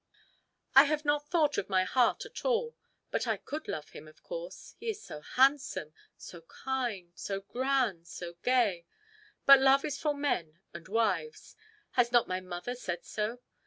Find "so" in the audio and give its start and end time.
5.03-5.21, 6.17-6.41, 7.13-7.41, 8.07-8.33, 13.05-13.41